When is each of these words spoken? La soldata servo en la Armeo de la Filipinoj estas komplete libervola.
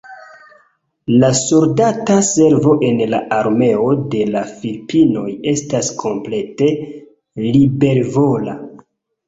La 1.23 1.27
soldata 1.39 2.15
servo 2.29 2.73
en 2.87 3.03
la 3.11 3.19
Armeo 3.41 3.85
de 4.15 4.23
la 4.37 4.43
Filipinoj 4.55 5.29
estas 5.55 5.93
komplete 6.03 6.73
libervola. 7.53 8.61